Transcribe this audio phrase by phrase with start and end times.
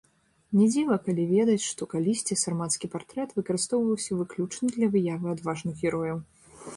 [0.59, 6.17] Не дзіва, калі ведаць, што калісьці сармацкі партрэт выкарыстоўваўся выключна для выявы адважных герояў.